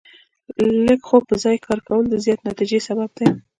لږ 0.85 0.99
خو 1.07 1.17
په 1.27 1.33
ځای 1.43 1.57
کار 1.65 1.79
کول 1.87 2.03
د 2.09 2.15
زیاتې 2.25 2.43
نتیجې 2.49 2.79
سبب 2.87 3.09
دی. 3.17 3.27